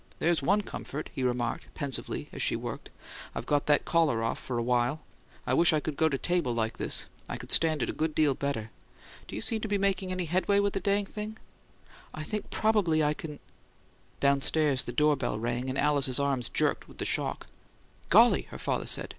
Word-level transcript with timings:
"There's 0.17 0.41
ONE 0.41 0.63
comfort," 0.63 1.11
he 1.13 1.21
remarked, 1.21 1.67
pensively, 1.75 2.27
as 2.33 2.41
she 2.41 2.55
worked. 2.55 2.89
"I've 3.35 3.45
got 3.45 3.67
that 3.67 3.85
collar 3.85 4.23
off 4.23 4.39
for 4.39 4.57
a 4.57 4.63
while, 4.63 4.93
anyway. 4.93 5.05
I 5.45 5.53
wish 5.53 5.73
I 5.73 5.79
could 5.79 5.95
go 5.95 6.09
to 6.09 6.17
table 6.17 6.55
like 6.55 6.77
this; 6.79 7.05
I 7.29 7.37
could 7.37 7.51
stand 7.51 7.83
it 7.83 7.89
a 7.91 7.93
good 7.93 8.15
deal 8.15 8.33
better. 8.33 8.71
Do 9.27 9.35
you 9.35 9.41
seem 9.41 9.61
to 9.61 9.67
be 9.67 9.77
making 9.77 10.11
any 10.11 10.25
headway 10.25 10.57
with 10.59 10.73
the 10.73 10.79
dang 10.79 11.05
thing?" 11.05 11.37
"I 12.15 12.23
think 12.23 12.49
probably 12.49 13.03
I 13.03 13.13
can" 13.13 13.37
Downstairs 14.21 14.85
the 14.85 14.91
door 14.91 15.15
bell 15.15 15.37
rang, 15.37 15.69
and 15.69 15.77
Alice's 15.77 16.19
arms 16.19 16.49
jerked 16.49 16.87
with 16.87 16.97
the 16.97 17.05
shock. 17.05 17.45
"Golly!" 18.09 18.47
her 18.49 18.57
father 18.57 18.87
said. 18.87 19.09